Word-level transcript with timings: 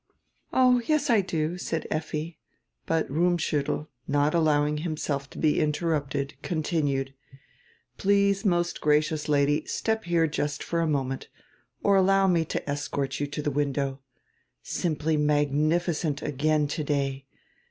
"Oh, 0.51 0.81
yes 0.87 1.11
I 1.11 1.21
do," 1.21 1.59
said 1.59 1.85
Effi; 1.91 2.39
but 2.87 3.07
Rummschiittel, 3.11 3.85
not 4.07 4.33
allow 4.33 4.65
ing 4.65 4.77
himself 4.77 5.29
to 5.29 5.37
be 5.37 5.59
interrupted, 5.59 6.33
continued: 6.41 7.13
"Please, 7.99 8.43
most 8.43 8.81
gracious 8.81 9.29
Lady, 9.29 9.63
step 9.67 10.05
here 10.05 10.25
just 10.25 10.63
for 10.63 10.79
a 10.81 10.87
moment, 10.87 11.27
or 11.83 11.97
allow 11.97 12.25
me 12.25 12.43
to 12.45 12.67
escort 12.67 13.19
you 13.19 13.27
to 13.27 13.43
die 13.43 13.51
window. 13.51 13.99
Simply 14.63 15.17
magnificent 15.17 16.23
again 16.23 16.67
today! 16.67 17.27